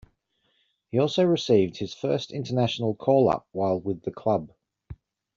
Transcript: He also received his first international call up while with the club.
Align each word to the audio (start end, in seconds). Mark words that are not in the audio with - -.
He 0.89 0.97
also 0.97 1.23
received 1.23 1.77
his 1.77 1.93
first 1.93 2.31
international 2.31 2.95
call 2.95 3.29
up 3.29 3.47
while 3.51 3.79
with 3.79 4.01
the 4.01 4.09
club. 4.09 4.51